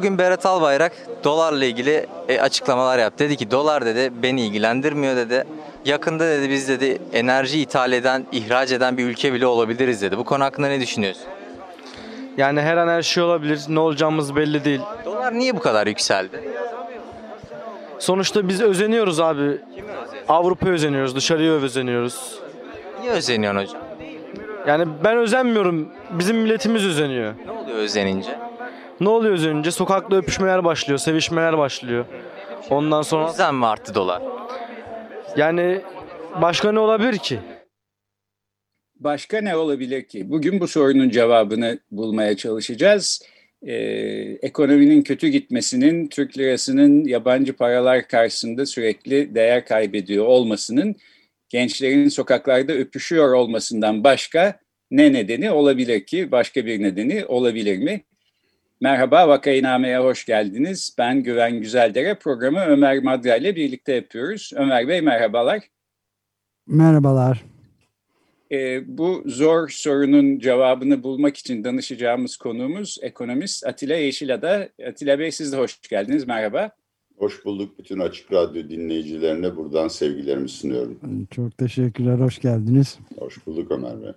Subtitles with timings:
[0.00, 0.92] Bugün Berat Albayrak
[1.24, 3.24] dolarla ilgili e, açıklamalar yaptı.
[3.24, 5.44] Dedi ki dolar dedi beni ilgilendirmiyor dedi.
[5.84, 10.18] Yakında dedi biz dedi enerji ithal eden, ihraç eden bir ülke bile olabiliriz dedi.
[10.18, 11.22] Bu konu hakkında ne düşünüyorsun?
[12.36, 13.60] Yani her an her şey olabilir.
[13.68, 14.80] Ne olacağımız belli değil.
[15.04, 16.50] Dolar niye bu kadar yükseldi?
[17.98, 19.58] Sonuçta biz özeniyoruz abi.
[20.28, 22.38] Avrupa özeniyoruz, dışarıya özeniyoruz.
[23.00, 23.82] Niye özeniyorsun hocam?
[24.66, 25.88] Yani ben özenmiyorum.
[26.10, 27.34] Bizim milletimiz özeniyor.
[27.46, 28.49] Ne oluyor özenince?
[29.00, 29.70] Ne oluyor özenince?
[29.70, 32.04] Sokakta öpüşmeler başlıyor, sevişmeler başlıyor.
[32.70, 34.22] Ondan O sonra yüzden mi arttı dolar?
[35.36, 35.80] yani
[36.42, 37.38] başka ne olabilir ki?
[38.96, 40.30] Başka ne olabilir ki?
[40.30, 43.22] Bugün bu sorunun cevabını bulmaya çalışacağız.
[43.62, 43.74] Ee,
[44.42, 50.96] ekonominin kötü gitmesinin, Türk lirasının yabancı paralar karşısında sürekli değer kaybediyor olmasının,
[51.48, 54.58] gençlerin sokaklarda öpüşüyor olmasından başka
[54.90, 56.32] ne nedeni olabilir ki?
[56.32, 58.04] Başka bir nedeni olabilir mi?
[58.82, 60.94] Merhaba, Vakainame'ye hoş geldiniz.
[60.98, 62.14] Ben Güven Güzeldere.
[62.14, 64.50] Programı Ömer Madra ile birlikte yapıyoruz.
[64.54, 65.62] Ömer Bey merhabalar.
[66.66, 67.44] Merhabalar.
[68.52, 74.68] E, bu zor sorunun cevabını bulmak için danışacağımız konuğumuz ekonomist Atilla Yeşilada.
[74.88, 76.26] Atilla Bey siz de hoş geldiniz.
[76.26, 76.70] Merhaba.
[77.16, 77.78] Hoş bulduk.
[77.78, 81.26] Bütün Açık Radyo dinleyicilerine buradan sevgilerimi sunuyorum.
[81.30, 82.18] Çok teşekkürler.
[82.18, 82.98] Hoş geldiniz.
[83.18, 84.12] Hoş bulduk Ömer Bey.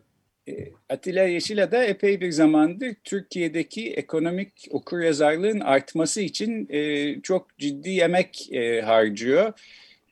[0.48, 8.50] E, Atilla Yeşilada epey bir zamandır Türkiye'deki ekonomik okuryazarlığın artması için e, çok ciddi emek
[8.52, 9.54] e, harcıyor.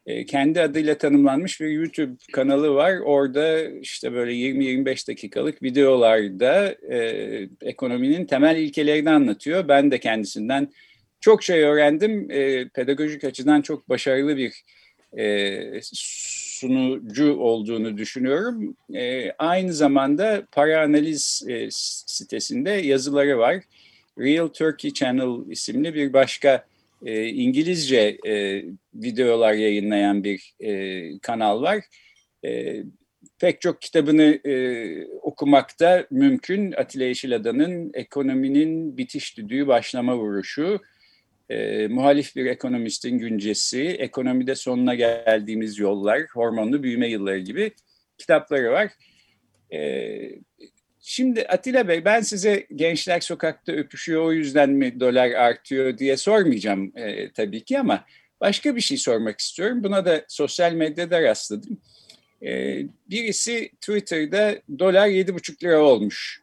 [0.06, 2.98] E, kendi adıyla tanımlanmış bir YouTube kanalı var.
[2.98, 6.76] Orada işte böyle 20-25 dakikalık videolarda
[7.62, 9.68] ekonominin temel ilkelerini anlatıyor.
[9.68, 10.72] Ben de kendisinden
[11.20, 12.28] çok şey öğrendim.
[12.74, 14.64] Pedagojik açıdan çok başarılı bir
[16.62, 18.76] sunucu olduğunu düşünüyorum.
[18.94, 23.64] E, aynı zamanda para analiz e, sitesinde yazıları var.
[24.20, 26.66] Real Turkey Channel isimli bir başka
[27.06, 28.64] e, İngilizce e,
[28.94, 31.84] videolar yayınlayan bir e, kanal var.
[32.46, 32.84] E,
[33.40, 34.54] pek çok kitabını e,
[35.06, 36.72] okumakta mümkün.
[36.72, 40.80] Atilla Yeşilada'nın Ekonominin Bitiş Düdüğü Başlama Vuruşu,
[41.52, 47.72] e, muhalif bir ekonomistin güncesi, ekonomide sonuna geldiğimiz yollar, hormonlu büyüme yılları gibi
[48.18, 48.92] kitapları var.
[49.74, 50.12] E,
[51.00, 56.92] şimdi Atilla Bey ben size gençler sokakta öpüşüyor o yüzden mi dolar artıyor diye sormayacağım
[56.96, 58.06] e, tabii ki ama
[58.42, 59.84] başka bir şey sormak istiyorum.
[59.84, 61.82] Buna da sosyal medyada rastladım.
[62.44, 62.80] E,
[63.10, 66.42] birisi Twitter'da dolar 7,5 lira olmuş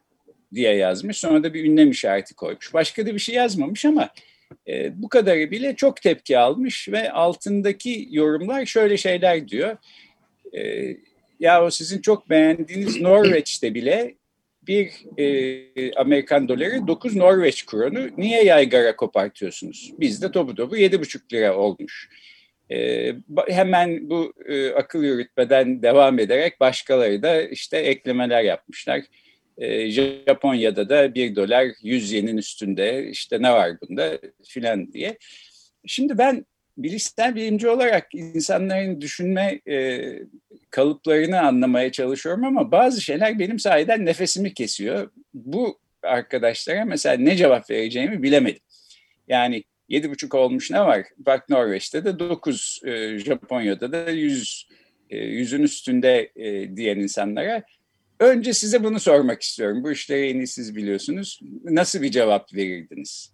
[0.53, 1.17] diye yazmış.
[1.17, 2.73] Sonra da bir ünlem işareti koymuş.
[2.73, 4.09] Başka da bir şey yazmamış ama
[4.67, 9.77] e, bu kadarı bile çok tepki almış ve altındaki yorumlar şöyle şeyler diyor.
[10.57, 10.95] E,
[11.39, 14.15] ya o sizin çok beğendiğiniz Norveç'te bile
[14.67, 19.93] bir e, Amerikan doları 9 Norveç kronu niye yaygara kopartıyorsunuz?
[19.99, 22.09] Bizde topu topu 7,5 lira olmuş.
[22.71, 23.11] E,
[23.47, 29.01] hemen bu e, akıl yürütmeden devam ederek başkaları da işte eklemeler yapmışlar.
[29.59, 35.17] E, Japonya'da da 1 dolar 100 yenin üstünde işte ne var bunda filan diye.
[35.85, 36.45] Şimdi ben
[36.77, 40.01] bilişsel bilimci olarak insanların düşünme e,
[40.69, 45.11] kalıplarını anlamaya çalışıyorum ama bazı şeyler benim sayeden nefesimi kesiyor.
[45.33, 48.61] Bu arkadaşlara mesela ne cevap vereceğimi bilemedim.
[49.27, 51.05] Yani yedi buçuk olmuş ne var?
[51.17, 54.67] Bak Norveç'te de dokuz, e, Japonya'da da yüz,
[55.09, 56.31] e, yüzün üstünde
[56.75, 57.63] diyen insanlara.
[58.19, 59.83] Önce size bunu sormak istiyorum.
[59.83, 61.39] Bu işleri en iyi siz biliyorsunuz.
[61.63, 63.33] Nasıl bir cevap verirdiniz?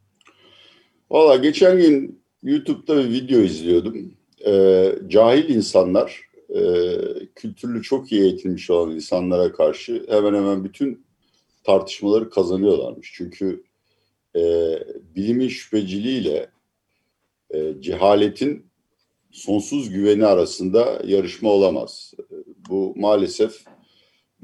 [1.09, 4.17] Valla geçen gün YouTube'da bir video izliyordum.
[4.47, 6.61] Ee, cahil insanlar, e,
[7.35, 11.05] kültürlü çok iyi eğitilmiş olan insanlara karşı hemen hemen bütün
[11.63, 13.11] tartışmaları kazanıyorlarmış.
[13.13, 13.63] Çünkü
[14.35, 14.41] e,
[15.15, 16.49] bilimin şüpheciliğiyle
[17.53, 18.65] e, cehaletin
[19.31, 22.13] sonsuz güveni arasında yarışma olamaz.
[22.69, 23.63] Bu maalesef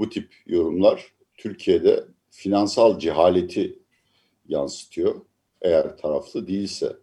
[0.02, 3.80] bu tip yorumlar Türkiye'de finansal cehaleti
[4.48, 5.22] yansıtıyor
[5.62, 6.98] eğer taraflı değilse.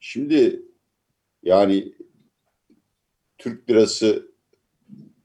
[0.00, 0.62] Şimdi
[1.42, 1.92] yani
[3.38, 4.32] Türk lirası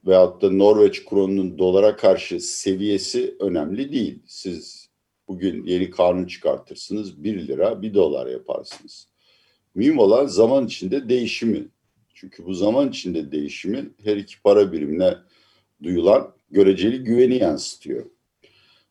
[0.07, 4.19] veyahut da Norveç kronunun dolara karşı seviyesi önemli değil.
[4.27, 4.89] Siz
[5.27, 9.07] bugün yeni kanun çıkartırsınız 1 lira 1 dolar yaparsınız.
[9.75, 11.67] Mühim olan zaman içinde değişimi.
[12.13, 15.15] Çünkü bu zaman içinde değişimi her iki para birimine
[15.83, 18.05] duyulan göreceli güveni yansıtıyor.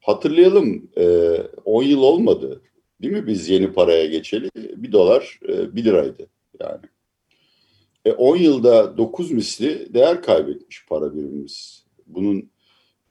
[0.01, 0.91] Hatırlayalım
[1.65, 2.63] 10 e, yıl olmadı
[3.03, 4.51] değil mi biz yeni paraya geçeli?
[4.55, 6.27] 1 dolar 1 e, liraydı
[6.61, 6.81] yani.
[8.05, 11.85] E 10 yılda 9 misli değer kaybetmiş para birimimiz.
[12.07, 12.51] Bunun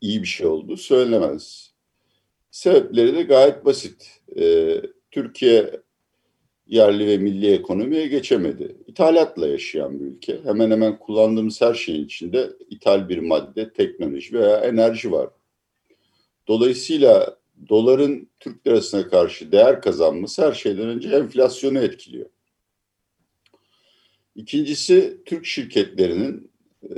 [0.02, 1.74] iyi bir şey olduğu söylenemez.
[2.52, 4.22] Sebepleri de gayet basit.
[4.38, 4.76] E,
[5.12, 5.82] Türkiye
[6.68, 8.76] yerli ve milli ekonomiye geçemedi.
[8.88, 10.40] İthalatla yaşayan bir ülke.
[10.44, 15.30] Hemen hemen kullandığımız her şeyin içinde ithal bir madde, teknoloji veya enerji var.
[16.48, 17.38] Dolayısıyla
[17.70, 22.30] doların Türk lirasına karşı değer kazanması her şeyden önce enflasyonu etkiliyor.
[24.36, 26.52] İkincisi Türk şirketlerinin
[26.84, 26.96] e,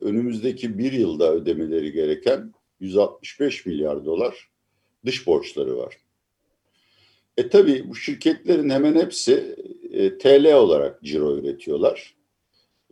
[0.00, 4.48] önümüzdeki bir yılda ödemeleri gereken 165 milyar dolar
[5.06, 5.96] dış borçları var.
[7.38, 9.56] E tabi bu şirketlerin hemen hepsi
[9.92, 12.14] e, TL olarak ciro üretiyorlar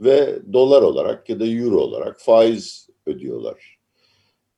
[0.01, 3.79] ve dolar olarak ya da euro olarak faiz ödüyorlar.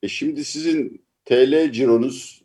[0.02, 2.42] E şimdi sizin TL cironuz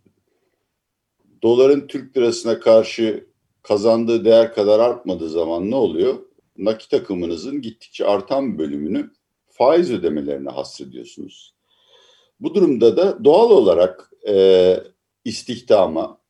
[1.42, 3.28] doların Türk lirasına karşı
[3.62, 6.20] kazandığı değer kadar artmadığı zaman ne oluyor?
[6.58, 9.12] nakit akımınızın gittikçe artan bölümünü
[9.50, 11.54] faiz ödemelerine hasrediyorsunuz.
[12.40, 14.78] Bu durumda da doğal olarak e,
[15.26, 16.23] istihdama,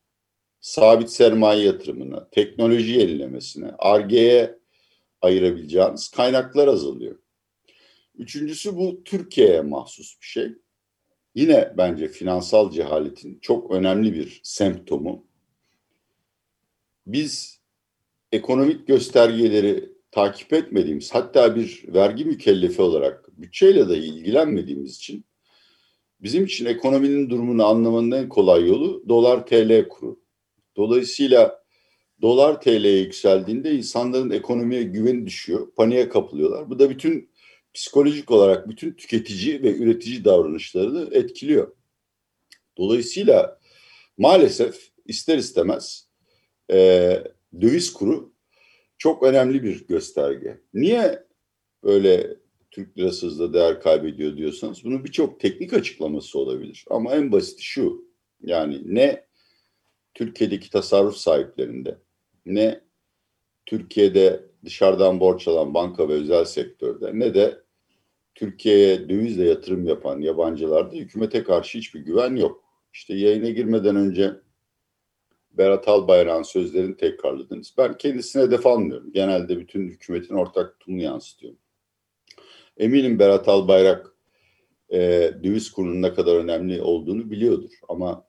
[0.63, 4.59] sabit sermaye yatırımına, teknoloji yenilemesine, ARGE'ye
[5.21, 7.19] ayırabileceğiniz kaynaklar azalıyor.
[8.15, 10.53] Üçüncüsü bu Türkiye'ye mahsus bir şey.
[11.35, 15.25] Yine bence finansal cehaletin çok önemli bir semptomu.
[17.07, 17.59] Biz
[18.31, 25.25] ekonomik göstergeleri takip etmediğimiz hatta bir vergi mükellefi olarak bütçeyle dahi ilgilenmediğimiz için
[26.19, 30.22] bizim için ekonominin durumunu anlamanın en kolay yolu dolar TL kuru.
[30.77, 31.63] Dolayısıyla
[32.21, 36.69] dolar TL'ye yükseldiğinde insanların ekonomiye güveni düşüyor, paniğe kapılıyorlar.
[36.69, 37.29] Bu da bütün
[37.73, 41.75] psikolojik olarak bütün tüketici ve üretici davranışlarını etkiliyor.
[42.77, 43.59] Dolayısıyla
[44.17, 46.07] maalesef ister istemez
[46.71, 46.77] e,
[47.61, 48.33] döviz kuru
[48.97, 50.61] çok önemli bir gösterge.
[50.73, 51.23] Niye
[51.83, 52.37] öyle
[52.71, 56.85] Türk lirası hızla değer kaybediyor diyorsanız bunun birçok teknik açıklaması olabilir.
[56.89, 58.05] Ama en basit şu
[58.41, 59.25] yani ne
[60.13, 61.97] Türkiye'deki tasarruf sahiplerinde
[62.45, 62.81] ne
[63.65, 67.63] Türkiye'de dışarıdan borç alan banka ve özel sektörde ne de
[68.35, 72.63] Türkiye'ye dövizle yatırım yapan yabancılarda hükümete karşı hiçbir güven yok.
[72.93, 74.33] İşte yayına girmeden önce
[75.51, 77.73] Berat Albayrak'ın sözlerini tekrarladınız.
[77.77, 79.11] Ben kendisine hedef almıyorum.
[79.13, 81.59] Genelde bütün hükümetin ortak tutumunu yansıtıyorum.
[82.77, 84.15] Eminim Berat Albayrak
[84.89, 84.99] e,
[85.43, 87.71] döviz kurunun ne kadar önemli olduğunu biliyordur.
[87.89, 88.25] Ama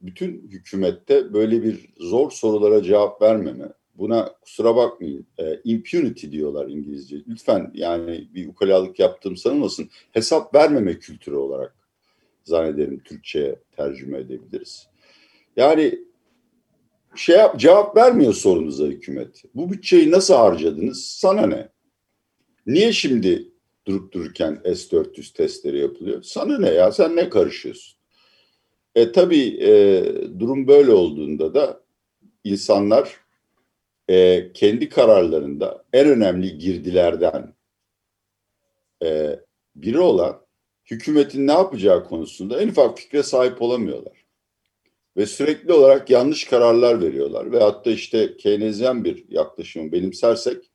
[0.00, 7.16] bütün hükümette böyle bir zor sorulara cevap vermeme, buna kusura bakmayın, e, impunity diyorlar İngilizce.
[7.28, 9.90] Lütfen yani bir ukalalık yaptığım sanılmasın.
[10.12, 11.76] Hesap vermeme kültürü olarak
[12.44, 14.86] zannederim Türkçe'ye tercüme edebiliriz.
[15.56, 15.98] Yani
[17.14, 19.42] şey yap, cevap vermiyor sorunuza hükümet.
[19.54, 21.04] Bu bütçeyi nasıl harcadınız?
[21.04, 21.68] Sana ne?
[22.66, 23.48] Niye şimdi
[23.86, 26.22] durup dururken S-400 testleri yapılıyor?
[26.22, 26.92] Sana ne ya?
[26.92, 27.95] Sen ne karışıyorsun?
[28.96, 30.04] E tabii e,
[30.38, 31.80] durum böyle olduğunda da
[32.44, 33.20] insanlar
[34.10, 37.54] e, kendi kararlarında en önemli girdilerden
[39.04, 39.40] e,
[39.74, 40.46] biri olan
[40.90, 44.26] hükümetin ne yapacağı konusunda en ufak fikre sahip olamıyorlar
[45.16, 47.52] ve sürekli olarak yanlış kararlar veriyorlar.
[47.52, 50.70] Ve hatta işte Keynesyen bir yaklaşımı benimsersek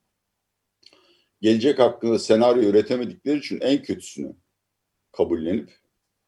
[1.41, 4.35] gelecek hakkında senaryo üretemedikleri için en kötüsünü
[5.11, 5.80] kabullenip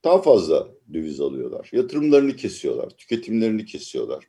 [0.03, 1.69] daha fazla döviz alıyorlar.
[1.73, 4.27] Yatırımlarını kesiyorlar, tüketimlerini kesiyorlar.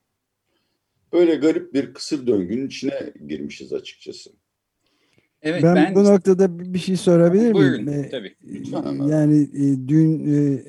[1.12, 4.31] Böyle garip bir kısır döngünün içine girmişiz açıkçası.
[5.43, 7.54] Evet, ben, ben bu noktada bir şey sorabilir miyim?
[7.54, 8.35] Buyurun, ee, tabii.
[9.11, 10.62] Yani e, dün e,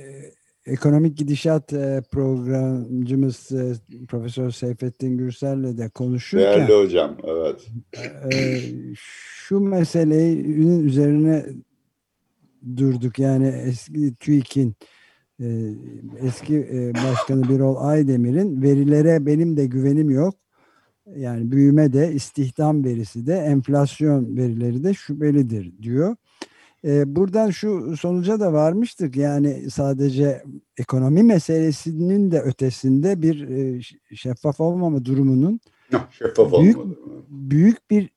[0.65, 3.73] ekonomik gidişat e, programcımız e,
[4.07, 7.67] Profesör Seyfettin Gürsel'le de konuşurken Değerli hocam, evet.
[8.33, 8.59] E,
[8.95, 11.45] şu meselenin üzerine
[12.77, 13.19] durduk.
[13.19, 14.75] Yani eski TÜİK'in
[16.17, 20.35] eski başkanı Birol Aydemir'in verilere benim de güvenim yok.
[21.15, 26.15] Yani büyüme de istihdam verisi de enflasyon verileri de şüphelidir diyor.
[26.85, 29.15] E, buradan şu sonuca da varmıştık.
[29.15, 30.43] Yani sadece
[30.77, 33.81] ekonomi meselesinin de ötesinde bir e,
[34.15, 35.59] şeffaf olmama durumunun
[36.11, 36.77] şeffaf büyük,
[37.29, 38.09] büyük bir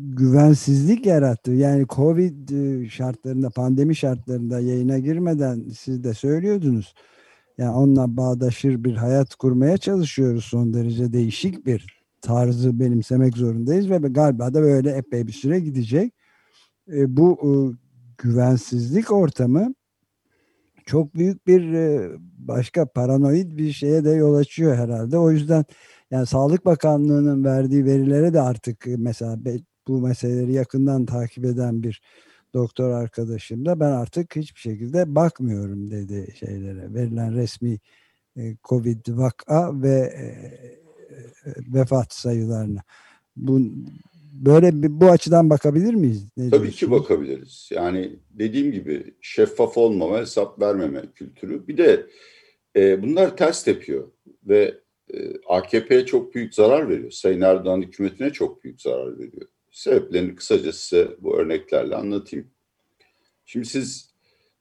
[0.00, 1.52] güvensizlik yarattı.
[1.52, 6.94] Yani Covid e, şartlarında, pandemi şartlarında yayına girmeden siz de söylüyordunuz.
[7.58, 10.44] Yani onunla bağdaşır bir hayat kurmaya çalışıyoruz.
[10.44, 16.14] Son derece değişik bir tarzı benimsemek zorundayız ve galiba da böyle epey bir süre gidecek.
[16.92, 17.50] E, bu e,
[18.18, 19.74] güvensizlik ortamı
[20.86, 25.18] çok büyük bir e, başka paranoid bir şeye de yol açıyor herhalde.
[25.18, 25.64] O yüzden
[26.10, 29.44] yani Sağlık Bakanlığı'nın verdiği verilere de artık e, mesela
[29.90, 32.02] bu meseleleri yakından takip eden bir
[32.54, 36.94] doktor arkadaşım da ben artık hiçbir şekilde bakmıyorum dedi şeylere.
[36.94, 37.78] Verilen resmi
[38.36, 40.14] e, Covid vaka ve
[41.68, 42.82] vefat sayılarına.
[43.36, 43.60] Bu
[44.32, 46.28] böyle bir, bu açıdan bakabilir miyiz?
[46.36, 47.68] Ne Tabii ki bakabiliriz.
[47.72, 51.68] Yani dediğim gibi şeffaf olmama, hesap vermeme kültürü.
[51.68, 52.06] Bir de
[52.76, 54.08] e, bunlar ters tepiyor
[54.44, 54.74] ve
[55.14, 55.18] e,
[55.48, 57.10] AKP'ye çok büyük zarar veriyor.
[57.10, 59.48] Sayın Erdoğan hükümetine çok büyük zarar veriyor.
[59.70, 62.50] Sebeplerini kısaca size bu örneklerle anlatayım.
[63.44, 64.10] Şimdi siz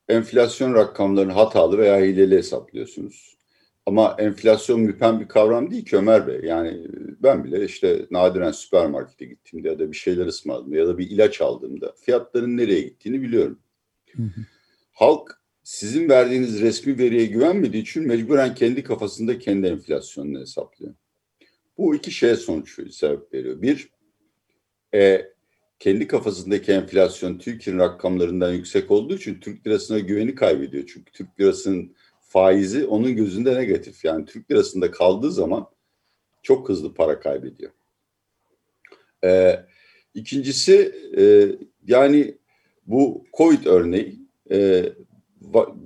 [0.09, 3.37] enflasyon rakamlarını hatalı veya hileli hesaplıyorsunuz.
[3.85, 6.41] Ama enflasyon müpem bir kavram değil ki Ömer Bey.
[6.43, 6.87] Yani
[7.23, 11.41] ben bile işte nadiren süpermarkete gittiğimde ya da bir şeyler ısmarladığımda ya da bir ilaç
[11.41, 13.59] aldığımda fiyatların nereye gittiğini biliyorum.
[14.91, 20.93] Halk sizin verdiğiniz resmi veriye güvenmediği için mecburen kendi kafasında kendi enflasyonunu hesaplıyor.
[21.77, 23.61] Bu iki şeye sonuç sebep veriyor.
[23.61, 23.89] Bir,
[24.93, 25.31] e,
[25.79, 30.84] kendi kafasındaki enflasyon Türkiye'nin rakamlarından yüksek olduğu için Türk lirasına güveni kaybediyor.
[30.93, 34.05] Çünkü Türk lirasının faizi onun gözünde negatif.
[34.05, 35.69] Yani Türk lirasında kaldığı zaman
[36.43, 37.72] çok hızlı para kaybediyor.
[39.24, 39.65] Ee,
[40.13, 41.24] ikincisi e,
[41.88, 42.38] yani
[42.88, 44.19] bu COVID örneği
[44.51, 44.86] e,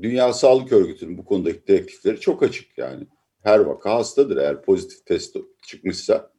[0.02, 3.08] Dünya Sağlık Örgütü'nün bu konudaki direktifleri çok açık yani.
[3.42, 6.33] Her vaka hastadır eğer pozitif test çıkmışsa.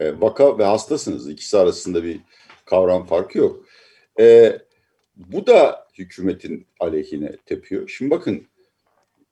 [0.00, 1.28] E, vaka ve hastasınız.
[1.28, 2.20] İkisi arasında bir
[2.64, 3.66] kavram farkı yok.
[4.20, 4.58] E,
[5.16, 7.88] bu da hükümetin aleyhine tepiyor.
[7.88, 8.46] Şimdi bakın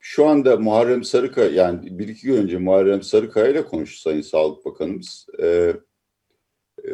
[0.05, 4.65] şu anda Muharrem Sarıkaya yani bir iki gün önce Muharrem Sarıkaya ile konuştu Sayın Sağlık
[4.65, 5.27] Bakanımız.
[5.43, 5.77] Ee,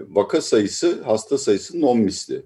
[0.08, 2.42] vaka sayısı, hasta sayısı non misli.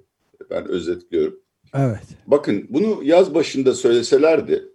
[0.50, 1.40] Ben özetliyorum.
[1.74, 2.02] Evet.
[2.26, 4.68] Bakın bunu yaz başında söyleselerdi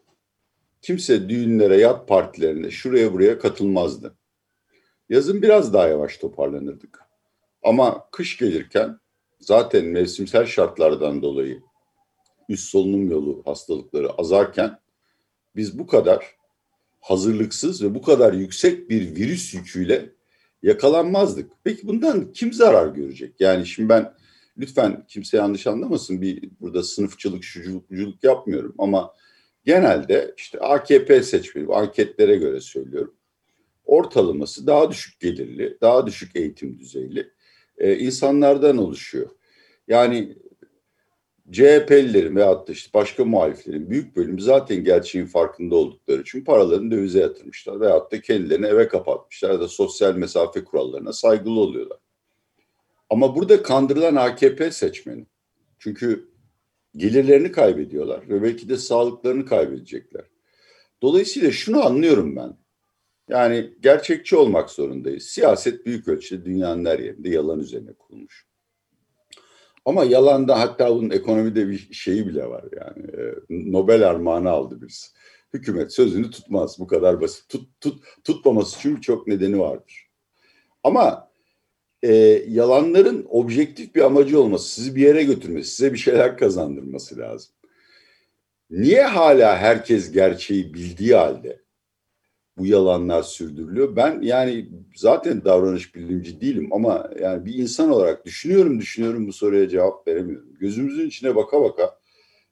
[0.81, 4.16] kimse düğünlere, yat partilerine, şuraya buraya katılmazdı.
[5.09, 6.99] Yazın biraz daha yavaş toparlanırdık.
[7.63, 8.99] Ama kış gelirken
[9.39, 11.61] zaten mevsimsel şartlardan dolayı
[12.49, 14.79] üst solunum yolu hastalıkları azarken
[15.55, 16.35] biz bu kadar
[16.99, 20.09] hazırlıksız ve bu kadar yüksek bir virüs yüküyle
[20.63, 21.51] yakalanmazdık.
[21.63, 23.35] Peki bundan kim zarar görecek?
[23.39, 24.13] Yani şimdi ben
[24.57, 29.13] lütfen kimse yanlış anlamasın bir burada sınıfçılık, şuculuk yapmıyorum ama
[29.65, 33.16] genelde işte AKP seçmeni, anketlere göre söylüyorum.
[33.87, 37.31] Ortalaması daha düşük gelirli, daha düşük eğitim düzeyli
[37.77, 39.29] e, insanlardan oluşuyor.
[39.87, 40.37] Yani
[41.51, 47.19] CHP'lilerin veyahut da işte başka muhaliflerin büyük bölümü zaten gerçeğin farkında oldukları için paralarını dövize
[47.19, 51.97] yatırmışlar veyahut da kendilerini eve kapatmışlar ya da sosyal mesafe kurallarına saygılı oluyorlar.
[53.09, 55.25] Ama burada kandırılan AKP seçmeni.
[55.79, 56.29] Çünkü
[56.95, 60.25] gelirlerini kaybediyorlar ve belki de sağlıklarını kaybedecekler.
[61.01, 62.57] Dolayısıyla şunu anlıyorum ben.
[63.29, 65.23] Yani gerçekçi olmak zorundayız.
[65.23, 68.47] Siyaset büyük ölçüde dünyanın her yerinde yalan üzerine kurulmuş.
[69.85, 73.05] Ama yalanda hatta bunun ekonomide bir şeyi bile var yani.
[73.11, 75.13] E, Nobel armağanı aldı biz.
[75.53, 77.49] Hükümet sözünü tutmaz bu kadar basit.
[77.49, 80.09] Tut, tut, tutmaması için çok nedeni vardır.
[80.83, 81.31] Ama
[82.03, 82.13] e,
[82.47, 87.53] yalanların objektif bir amacı olması, sizi bir yere götürmesi, size bir şeyler kazandırması lazım.
[88.69, 91.61] Niye hala herkes gerçeği bildiği halde
[92.57, 93.95] bu yalanlar sürdürülüyor.
[93.95, 99.69] Ben yani zaten davranış bilimci değilim ama yani bir insan olarak düşünüyorum düşünüyorum bu soruya
[99.69, 100.53] cevap veremiyorum.
[100.59, 101.99] Gözümüzün içine baka baka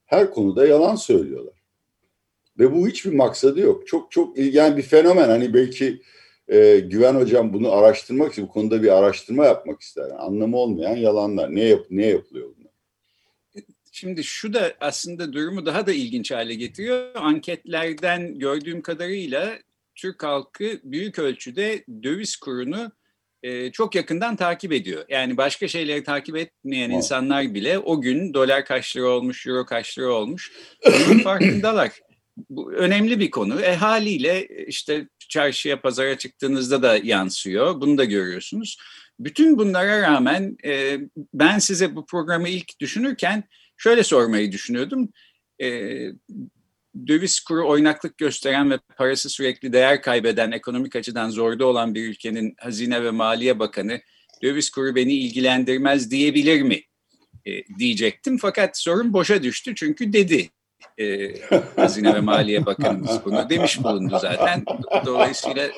[0.05, 1.53] her konuda yalan söylüyorlar.
[2.59, 3.87] Ve bu hiçbir maksadı yok.
[3.87, 5.29] Çok çok ilginç bir fenomen.
[5.29, 6.01] Hani belki
[6.47, 10.03] e, Güven Hocam bunu araştırmak için bu konuda bir araştırma yapmak ister.
[10.03, 11.55] Yani anlamı olmayan yalanlar.
[11.55, 12.71] Ne, yap ne yapılıyor bunlar?
[13.91, 17.11] Şimdi şu da aslında durumu daha da ilginç hale getiriyor.
[17.15, 19.57] Anketlerden gördüğüm kadarıyla
[19.95, 22.91] Türk halkı büyük ölçüde döviz kurunu
[23.43, 25.05] e, çok yakından takip ediyor.
[25.09, 26.97] Yani başka şeyleri takip etmeyen evet.
[26.97, 30.51] insanlar bile o gün dolar kaç lira olmuş, euro kaç lira olmuş
[30.85, 31.91] bunun farkındalar.
[32.49, 33.61] Bu önemli bir konu.
[33.61, 37.81] E haliyle işte çarşıya, pazara çıktığınızda da yansıyor.
[37.81, 38.77] Bunu da görüyorsunuz.
[39.19, 40.99] Bütün bunlara rağmen e,
[41.33, 43.43] ben size bu programı ilk düşünürken
[43.77, 45.09] şöyle sormayı düşünüyordum.
[45.61, 45.99] E,
[47.07, 52.55] döviz kuru oynaklık gösteren ve parası sürekli değer kaybeden, ekonomik açıdan zorda olan bir ülkenin
[52.59, 54.01] Hazine ve Maliye Bakanı
[54.43, 56.81] döviz kuru beni ilgilendirmez diyebilir mi
[57.45, 58.37] e, diyecektim.
[58.37, 60.49] Fakat sorun boşa düştü çünkü dedi
[60.97, 61.31] e,
[61.75, 64.65] Hazine ve Maliye Bakanımız bunu demiş bulundu zaten.
[65.05, 65.69] Dolayısıyla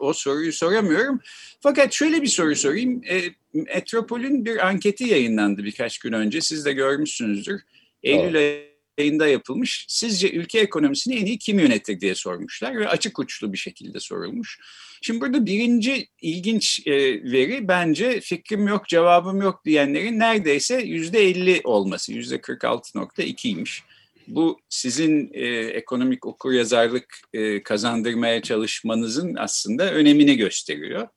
[0.00, 1.20] o soruyu soramıyorum.
[1.60, 3.02] Fakat şöyle bir soru sorayım.
[3.10, 3.22] E,
[3.54, 6.40] Metropol'ün bir anketi yayınlandı birkaç gün önce.
[6.40, 7.60] Siz de görmüşsünüzdür.
[8.02, 8.69] Eylül evet.
[9.00, 9.84] Ayında yapılmış.
[9.88, 14.58] Sizce ülke ekonomisini en iyi kim yönetir diye sormuşlar ve açık uçlu bir şekilde sorulmuş.
[15.02, 16.92] Şimdi burada birinci ilginç e,
[17.32, 23.82] veri bence fikrim yok, cevabım yok diyenlerin neredeyse yüzde elli olması, yüzde 46.2'ymiş.
[24.28, 31.08] Bu sizin e, ekonomik okuryazarlık e, kazandırmaya çalışmanızın aslında önemini gösteriyor.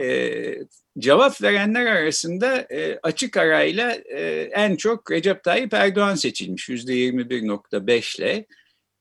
[0.00, 0.58] E,
[0.98, 8.18] cevap verenler arasında e, açık arayla e, en çok Recep Tayyip Erdoğan seçilmiş yüzde 21.5
[8.18, 8.46] ile.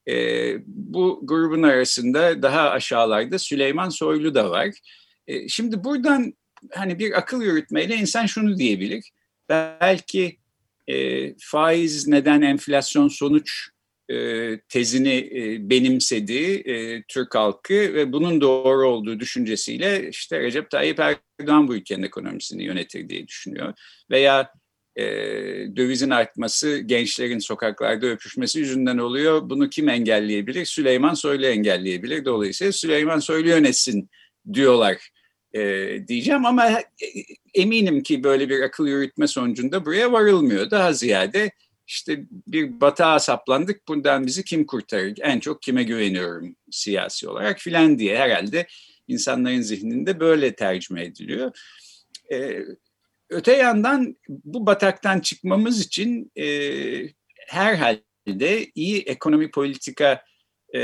[0.08, 4.70] E, bu grubun arasında daha aşağılarda Süleyman Soylu da var.
[5.28, 6.34] E, şimdi buradan
[6.72, 9.12] hani bir akıl yürütmeyle insan şunu diyebilir.
[9.50, 10.38] Belki
[10.88, 13.70] e, faiz neden enflasyon sonuç
[14.70, 21.68] tezini e, benimsediği e, Türk halkı ve bunun doğru olduğu düşüncesiyle işte Recep Tayyip Erdoğan
[21.68, 23.74] bu ülkenin ekonomisini yönetir diye düşünüyor.
[24.12, 24.52] Veya
[24.96, 25.04] e,
[25.76, 29.50] dövizin artması gençlerin sokaklarda öpüşmesi yüzünden oluyor.
[29.50, 30.66] Bunu kim engelleyebilir?
[30.66, 32.26] Süleyman Soylu engelleyebilir.
[32.26, 34.10] Dolayısıyla Süleyman Soylu yönetsin
[34.54, 35.10] diyorlar
[35.54, 35.60] e,
[36.08, 36.84] diyeceğim ama e,
[37.54, 40.72] eminim ki böyle bir akıl yürütme sonucunda buraya varılmıyor.
[40.72, 41.52] Daha ziyade
[41.88, 45.18] işte bir batağa saplandık bundan bizi kim kurtarır?
[45.22, 48.68] En çok kime güveniyorum siyasi olarak filan diye herhalde
[49.08, 51.52] insanların zihninde böyle tercüme ediliyor.
[52.32, 52.60] Ee,
[53.30, 56.48] öte yandan bu bataktan çıkmamız için e,
[57.48, 60.24] herhalde iyi ekonomi politika
[60.76, 60.80] e,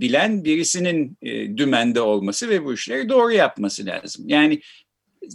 [0.00, 4.24] bilen birisinin e, dümende olması ve bu işleri doğru yapması lazım.
[4.28, 4.60] Yani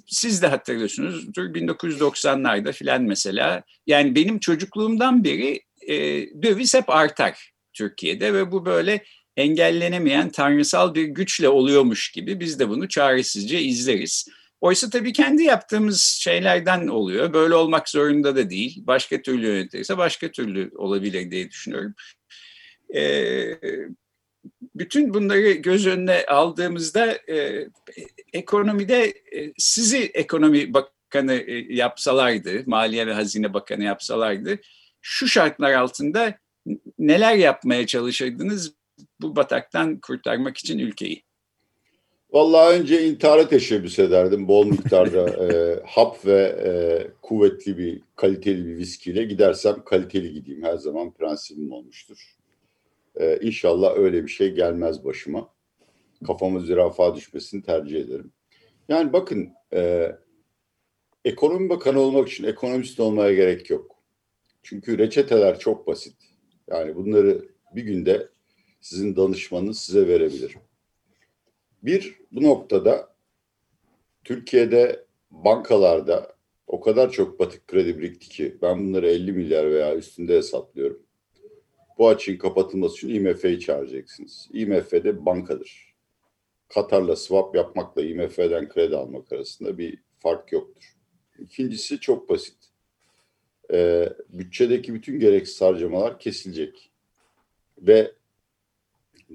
[0.07, 5.95] siz de hatırlıyorsunuzdur 1990'larda filan mesela yani benim çocukluğumdan beri e,
[6.43, 9.03] döviz hep artar Türkiye'de ve bu böyle
[9.37, 14.27] engellenemeyen tanrısal bir güçle oluyormuş gibi biz de bunu çaresizce izleriz.
[14.61, 17.33] Oysa tabii kendi yaptığımız şeylerden oluyor.
[17.33, 18.83] Böyle olmak zorunda da değil.
[18.87, 21.93] Başka türlü yönetirse başka türlü olabilir diye düşünüyorum.
[22.95, 23.59] Ee,
[24.75, 27.67] bütün bunları göz önüne aldığımızda e,
[28.33, 34.59] ekonomide e, sizi ekonomi bakanı e, yapsalardı, Maliye ve Hazine Bakanı yapsalardı,
[35.01, 36.37] şu şartlar altında
[36.99, 38.73] neler yapmaya çalışırdınız
[39.21, 41.23] bu bataktan kurtarmak için ülkeyi?
[42.31, 44.47] Vallahi önce intihara teşebbüs ederdim.
[44.47, 46.71] Bol miktarda e, hap ve e,
[47.21, 50.63] kuvvetli bir, kaliteli bir viskiyle gidersem kaliteli gideyim.
[50.63, 52.35] Her zaman prensibim olmuştur.
[53.19, 55.49] Ee, inşallah öyle bir şey gelmez başıma.
[56.27, 58.31] Kafamı zürafa düşmesini tercih ederim.
[58.89, 60.11] Yani bakın e,
[61.25, 63.95] ekonomi bakanı olmak için ekonomist olmaya gerek yok.
[64.63, 66.15] Çünkü reçeteler çok basit.
[66.69, 67.45] Yani bunları
[67.75, 68.29] bir günde
[68.81, 70.55] sizin danışmanınız size verebilir.
[71.83, 73.15] Bir, bu noktada
[74.23, 76.35] Türkiye'de bankalarda
[76.67, 81.03] o kadar çok batık kredi birikti ki ben bunları 50 milyar veya üstünde hesaplıyorum.
[82.03, 84.49] Bu açığın kapatılması için IMF'yi çağıracaksınız.
[84.53, 85.95] IMF de bankadır.
[86.69, 90.95] Katar'la swap yapmakla IMF'den kredi almak arasında bir fark yoktur.
[91.39, 92.57] İkincisi çok basit.
[93.71, 96.91] Ee, bütçedeki bütün gereksiz harcamalar kesilecek.
[97.77, 98.11] Ve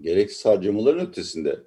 [0.00, 1.60] gereksiz harcamaların ötesinde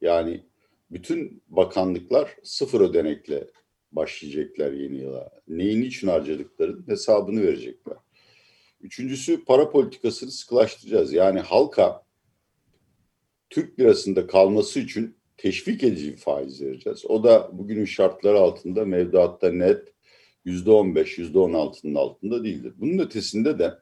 [0.00, 0.44] yani
[0.90, 3.50] bütün bakanlıklar sıfır ödenekle
[3.92, 5.30] başlayacaklar yeni yıla.
[5.48, 8.03] Neyin için harcadıkların hesabını verecekler.
[8.84, 11.12] Üçüncüsü para politikasını sıkılaştıracağız.
[11.12, 12.02] Yani halka
[13.50, 17.04] Türk lirasında kalması için teşvik edici bir faiz vereceğiz.
[17.06, 19.92] O da bugünün şartları altında mevduatta net
[20.44, 22.74] yüzde on beş, yüzde on altının altında değildir.
[22.76, 23.74] Bunun ötesinde de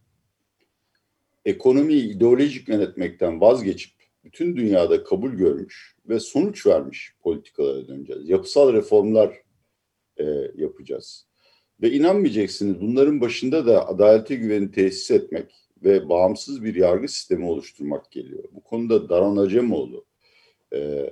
[1.45, 3.93] ekonomiyi ideolojik yönetmekten vazgeçip
[4.25, 8.29] bütün dünyada kabul görmüş ve sonuç vermiş politikalara döneceğiz.
[8.29, 9.37] Yapısal reformlar
[10.17, 10.25] e,
[10.57, 11.32] yapacağız.
[11.83, 18.11] Ve inanmayacaksınız bunların başında da adalete güveni tesis etmek ve bağımsız bir yargı sistemi oluşturmak
[18.11, 18.45] geliyor.
[18.53, 20.05] Bu konuda Daron Acemoğlu
[20.75, 21.11] e,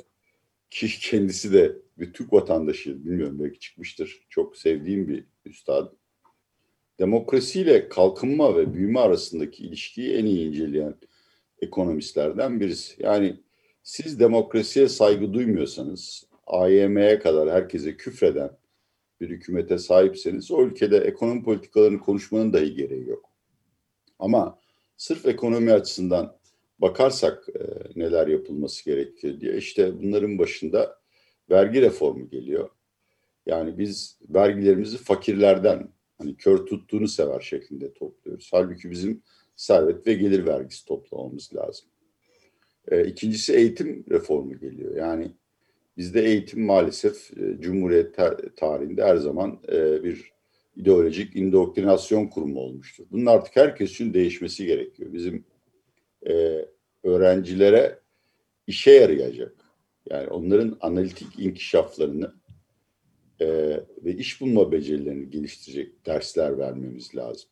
[0.70, 4.26] ki kendisi de bir Türk vatandaşı bilmiyorum belki çıkmıştır.
[4.28, 5.92] Çok sevdiğim bir üstad.
[6.98, 10.94] Demokrasiyle kalkınma ve büyüme arasındaki ilişkiyi en iyi inceleyen
[11.62, 13.02] ekonomistlerden birisi.
[13.02, 13.36] Yani
[13.82, 18.59] siz demokrasiye saygı duymuyorsanız AYM'ye kadar herkese küfreden
[19.20, 23.30] bir hükümete sahipseniz o ülkede ekonomi politikalarını konuşmanın dahi gereği yok.
[24.18, 24.58] Ama
[24.96, 26.36] sırf ekonomi açısından
[26.78, 27.60] bakarsak e,
[28.00, 31.00] neler yapılması gerekiyor diye işte bunların başında
[31.50, 32.70] vergi reformu geliyor.
[33.46, 38.48] Yani biz vergilerimizi fakirlerden hani kör tuttuğunu sever şeklinde topluyoruz.
[38.52, 39.22] Halbuki bizim
[39.56, 41.88] servet ve gelir vergisi toplamamız lazım.
[42.88, 44.96] E, ikincisi eğitim reformu geliyor.
[44.96, 45.32] Yani
[46.00, 48.16] bizde eğitim maalesef e, Cumhuriyet
[48.56, 50.32] tarihinde her zaman e, bir
[50.76, 53.04] ideolojik indoktrinasyon kurumu olmuştur.
[53.10, 55.12] Bunun artık herkes için değişmesi gerekiyor.
[55.12, 55.44] Bizim
[56.26, 56.64] e,
[57.04, 57.98] öğrencilere
[58.66, 59.54] işe yarayacak.
[60.10, 62.34] Yani onların analitik inkişaflarını
[64.04, 67.50] ve iş bulma becerilerini geliştirecek dersler vermemiz lazım.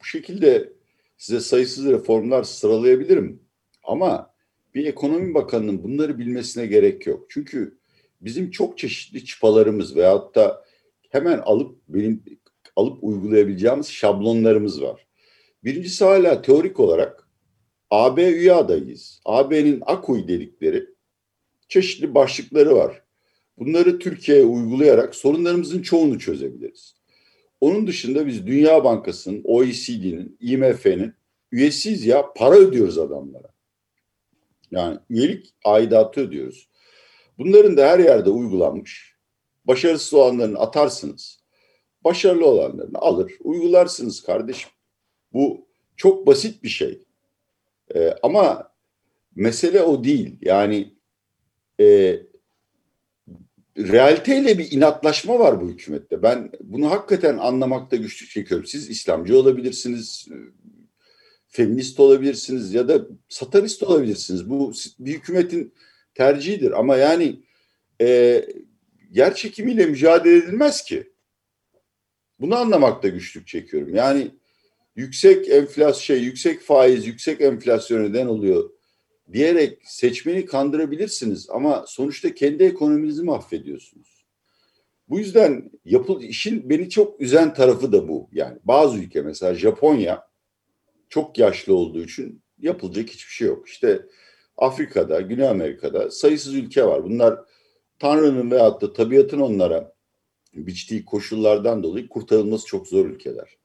[0.00, 0.72] Bu şekilde
[1.16, 3.42] size sayısız reformlar sıralayabilirim.
[3.82, 4.29] Ama
[4.74, 7.26] bir ekonomi bakanının bunları bilmesine gerek yok.
[7.28, 7.78] Çünkü
[8.20, 10.64] bizim çok çeşitli çıpalarımız veyahut da
[11.08, 12.22] hemen alıp benim
[12.76, 15.06] alıp uygulayabileceğimiz şablonlarımız var.
[15.64, 17.28] Birincisi hala teorik olarak
[17.90, 19.20] AB üye adayıyız.
[19.24, 20.86] AB'nin AKUY dedikleri
[21.68, 23.02] çeşitli başlıkları var.
[23.58, 26.94] Bunları Türkiye'ye uygulayarak sorunlarımızın çoğunu çözebiliriz.
[27.60, 31.14] Onun dışında biz Dünya Bankası'nın, OECD'nin, IMF'nin
[31.52, 33.48] üyesiyiz ya para ödüyoruz adamlara.
[34.70, 36.68] Yani üyelik aidatı ödüyoruz.
[37.38, 39.14] Bunların da her yerde uygulanmış.
[39.64, 41.40] Başarısız olanlarını atarsınız.
[42.04, 44.70] Başarılı olanlarını alır, uygularsınız kardeşim.
[45.32, 47.02] Bu çok basit bir şey.
[47.94, 48.72] Ee, ama
[49.34, 50.38] mesele o değil.
[50.40, 50.94] Yani
[51.80, 52.18] e,
[53.78, 56.22] realiteyle bir inatlaşma var bu hükümette.
[56.22, 58.66] Ben bunu hakikaten anlamakta güçlük çekiyorum.
[58.66, 60.28] Siz İslamcı olabilirsiniz,
[61.50, 64.50] feminist olabilirsiniz ya da satanist olabilirsiniz.
[64.50, 65.74] Bu bir hükümetin
[66.14, 67.42] tercihidir ama yani
[68.00, 68.42] e,
[69.10, 71.12] yer çekimiyle mücadele edilmez ki.
[72.40, 73.94] Bunu anlamakta güçlük çekiyorum.
[73.94, 74.30] Yani
[74.96, 78.70] yüksek enflasyon, şey, yüksek faiz, yüksek enflasyon neden oluyor
[79.32, 84.26] diyerek seçmeni kandırabilirsiniz ama sonuçta kendi ekonominizi mahvediyorsunuz.
[85.08, 88.28] Bu yüzden yapıl işin beni çok üzen tarafı da bu.
[88.32, 90.29] Yani bazı ülke mesela Japonya
[91.10, 93.68] çok yaşlı olduğu için yapılacak hiçbir şey yok.
[93.68, 94.06] İşte
[94.56, 97.04] Afrika'da, Güney Amerika'da sayısız ülke var.
[97.04, 97.40] Bunlar
[97.98, 99.94] Tanrı'nın veyahut da tabiatın onlara
[100.54, 103.56] biçtiği koşullardan dolayı kurtarılması çok zor ülkeler.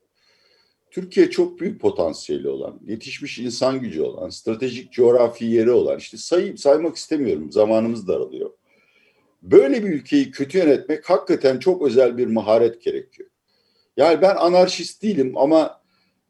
[0.91, 6.59] Türkiye çok büyük potansiyeli olan, yetişmiş insan gücü olan, stratejik coğrafi yeri olan, işte sayıp
[6.59, 8.51] saymak istemiyorum, zamanımız daralıyor.
[9.41, 13.29] Böyle bir ülkeyi kötü yönetmek hakikaten çok özel bir maharet gerekiyor.
[13.97, 15.84] Yani ben anarşist değilim ama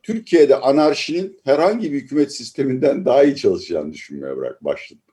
[0.06, 5.04] Türkiye'de anarşinin herhangi bir hükümet sisteminden daha iyi çalışacağını düşünmeye bırak başladım.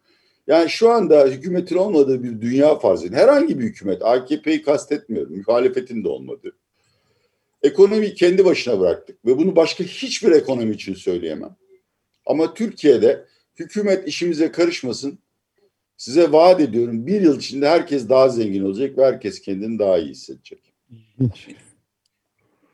[0.46, 3.14] Yani şu anda hükümetin olmadığı bir dünya farz edin.
[3.14, 6.56] Herhangi bir hükümet, AKP'yi kastetmiyorum, muhalefetin de olmadığı.
[7.62, 11.56] Ekonomiyi kendi başına bıraktık ve bunu başka hiçbir ekonomi için söyleyemem.
[12.26, 13.24] Ama Türkiye'de
[13.56, 15.18] hükümet işimize karışmasın.
[15.96, 20.10] Size vaat ediyorum bir yıl içinde herkes daha zengin olacak ve herkes kendini daha iyi
[20.10, 20.72] hissedecek.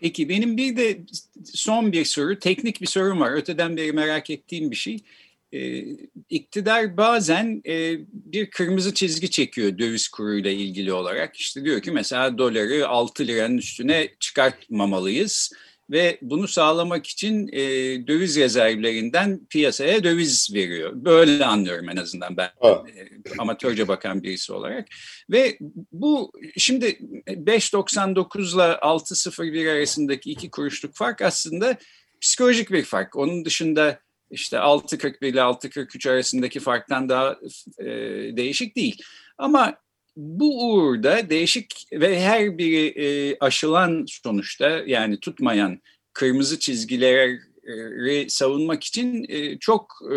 [0.00, 0.98] Peki benim bir de
[1.44, 3.32] son bir soru, teknik bir sorum var.
[3.32, 4.98] Öteden beri merak ettiğim bir şey.
[5.52, 5.84] E,
[6.30, 11.36] iktidar bazen e, bir kırmızı çizgi çekiyor döviz kuruyla ilgili olarak.
[11.36, 15.52] İşte diyor ki mesela doları 6 liranın üstüne çıkartmamalıyız
[15.90, 17.62] ve bunu sağlamak için e,
[18.06, 20.92] döviz rezervlerinden piyasaya döviz veriyor.
[20.94, 22.78] Böyle anlıyorum en azından ben e,
[23.38, 24.88] amatörce bakan birisi olarak.
[25.30, 25.58] Ve
[25.92, 31.76] bu şimdi 5.99 ile 6.01 arasındaki iki kuruşluk fark aslında
[32.20, 33.16] psikolojik bir fark.
[33.16, 37.36] Onun dışında işte 6.41 ile 6.43 arasındaki farktan daha
[37.78, 37.86] e,
[38.36, 39.02] değişik değil.
[39.38, 39.74] Ama
[40.18, 45.80] bu uğurda değişik ve her biri e, aşılan sonuçta yani tutmayan
[46.12, 47.40] kırmızı çizgileri
[48.30, 50.14] savunmak için e, çok e,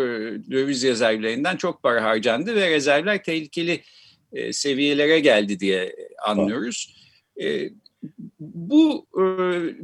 [0.50, 3.82] döviz rezervlerinden çok para harcandı ve rezervler tehlikeli
[4.32, 6.96] e, seviyelere geldi diye anlıyoruz.
[7.42, 7.70] E,
[8.40, 9.22] bu e,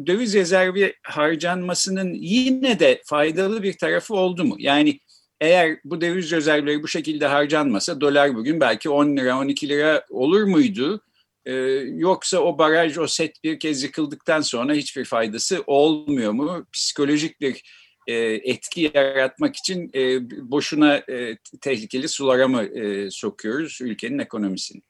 [0.06, 4.56] döviz rezervi harcanmasının yine de faydalı bir tarafı oldu mu?
[4.58, 5.00] Yani
[5.40, 10.42] eğer bu döviz rezervleri bu şekilde harcanmasa dolar bugün belki 10 lira 12 lira olur
[10.42, 11.00] muydu?
[11.46, 11.52] Ee,
[11.94, 16.66] yoksa o baraj o set bir kez yıkıldıktan sonra hiçbir faydası olmuyor mu?
[16.72, 17.62] Psikolojik bir
[18.06, 24.82] e, etki yaratmak için e, boşuna e, tehlikeli sulara mı e, sokuyoruz ülkenin ekonomisini?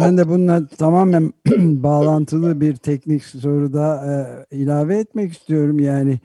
[0.00, 4.04] Ben de bununla tamamen bağlantılı bir teknik soru da
[4.50, 5.80] e, ilave etmek istiyorum.
[5.80, 6.18] Yani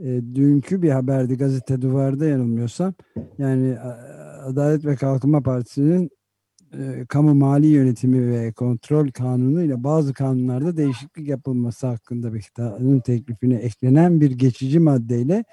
[0.00, 2.94] e, dünkü bir haberdi gazete duvarda yanılmıyorsam.
[3.38, 3.78] Yani
[4.44, 6.10] Adalet ve Kalkınma Partisi'nin
[6.72, 13.00] e, kamu mali yönetimi ve kontrol kanunu ile bazı kanunlarda değişiklik yapılması hakkında bir kanun
[13.00, 15.44] teklifine eklenen bir geçici maddeyle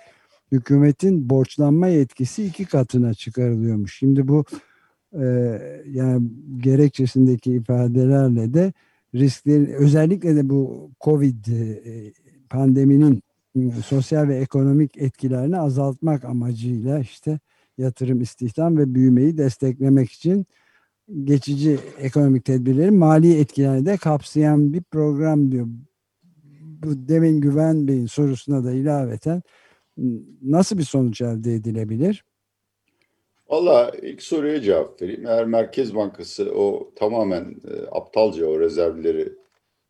[0.51, 3.97] hükümetin borçlanma yetkisi iki katına çıkarılıyormuş.
[3.97, 4.45] Şimdi bu
[5.13, 5.25] e,
[5.91, 6.27] yani
[6.57, 8.73] gerekçesindeki ifadelerle de
[9.15, 12.13] risklerin özellikle de bu Covid e,
[12.49, 13.21] pandeminin
[13.85, 17.39] sosyal ve ekonomik etkilerini azaltmak amacıyla işte
[17.77, 20.45] yatırım, istihdam ve büyümeyi desteklemek için
[21.23, 25.67] geçici ekonomik tedbirleri mali etkilerini de kapsayan bir program diyor.
[26.83, 29.41] Bu demin Güven Bey'in sorusuna da ilaveten
[30.41, 32.25] nasıl bir sonuç elde edilebilir?
[33.49, 35.25] Valla ilk soruya cevap vereyim.
[35.27, 39.33] Eğer Merkez Bankası o tamamen e, aptalca o rezervleri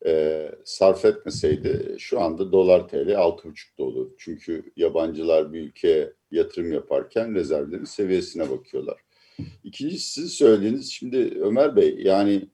[0.05, 4.11] e, sarf etmeseydi şu anda dolar TL 6,5'da olur.
[4.17, 9.01] Çünkü yabancılar bir ülkeye yatırım yaparken rezervlerin seviyesine bakıyorlar.
[9.63, 12.49] İkincisi sizin söylediğiniz şimdi Ömer Bey yani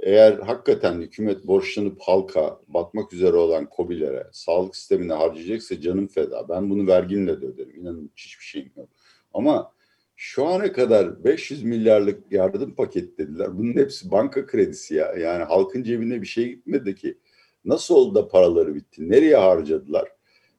[0.00, 6.48] eğer hakikaten hükümet borçlanıp halka batmak üzere olan COBİ'lere sağlık sistemine harcayacaksa canım feda.
[6.48, 7.80] Ben bunu vergimle de öderim.
[7.80, 8.88] İnanın hiçbir şeyim yok.
[9.34, 9.72] Ama
[10.16, 13.58] şu ana kadar 500 milyarlık yardım paket dediler.
[13.58, 15.12] Bunun hepsi banka kredisi ya.
[15.12, 17.18] Yani halkın cebine bir şey gitmedi ki.
[17.64, 19.10] Nasıl oldu da paraları bitti?
[19.10, 20.08] Nereye harcadılar?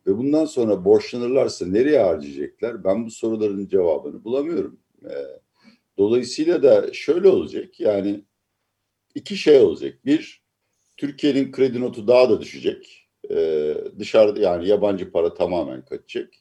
[0.08, 2.84] Ve bundan sonra borçlanırlarsa nereye harcayacaklar?
[2.84, 4.80] Ben bu soruların cevabını bulamıyorum.
[5.06, 5.10] Ee,
[5.98, 7.80] dolayısıyla da şöyle olacak.
[7.80, 8.26] Yani
[9.16, 10.06] iki şey olacak.
[10.06, 10.44] Bir,
[10.98, 13.10] Türkiye'nin kredi notu daha da düşecek.
[13.32, 16.34] Ee, dışarıda yani yabancı para tamamen kaçacak.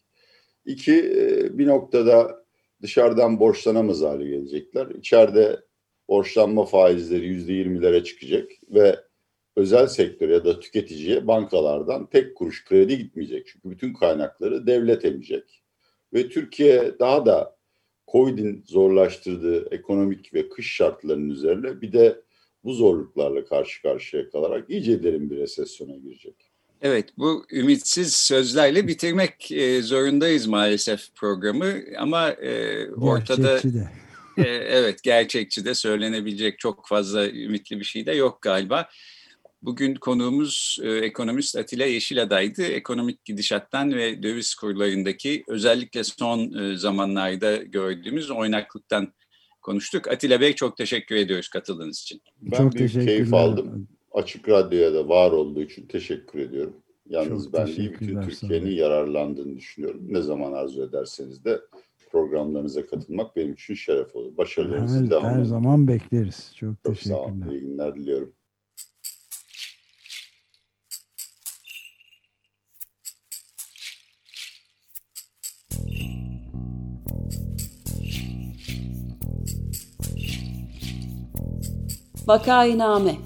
[0.65, 2.46] İki, e, bir noktada
[2.83, 4.87] dışarıdan borçlanamaz hale gelecekler.
[4.87, 5.61] İçeride
[6.09, 8.97] borçlanma faizleri yüzde yirmilere çıkacak ve
[9.57, 13.47] özel sektör ya da tüketiciye bankalardan tek kuruş kredi gitmeyecek.
[13.47, 15.63] Çünkü bütün kaynakları devlet emecek.
[16.13, 17.57] Ve Türkiye daha da
[18.13, 22.23] Covid'in zorlaştırdığı ekonomik ve kış şartlarının üzerine bir de
[22.65, 26.56] bu zorluklarla karşı karşıya kalarak iyice derin bir resesyona girecek.
[26.83, 33.53] Evet, bu ümitsiz sözlerle bitirmek e, zorundayız maalesef programı ama e, ortada...
[33.53, 33.89] Gerçekçi de.
[34.37, 38.89] e, evet, gerçekçi de söylenebilecek çok fazla ümitli bir şey de yok galiba.
[39.63, 42.63] Bugün konuğumuz e, ekonomist Atilla Yeşiladay'dı.
[42.63, 49.13] Ekonomik gidişattan ve döviz kurlarındaki özellikle son e, zamanlarda gördüğümüz oynaklıktan
[49.63, 50.09] konuştuk.
[50.09, 52.23] Atilla Bey çok teşekkür ediyoruz katıldığınız için.
[52.43, 53.89] Ben çok büyük keyif aldım.
[54.17, 56.77] Açık Radyo'ya da var olduğu için teşekkür ediyorum.
[57.09, 60.01] Yalnız çok ben değil bütün Türkiye'nin yararlandığını düşünüyorum.
[60.09, 61.61] Ne zaman arzu ederseniz de
[62.11, 64.37] programlarınıza katılmak benim için şeref olur.
[64.37, 66.53] Başarılarınızı her, devam Her zaman bekleriz.
[66.57, 67.17] Çok, çok teşekkürler.
[67.17, 67.51] Sağ olun.
[67.51, 68.33] İyi günler diliyorum.
[82.27, 83.26] Vakainame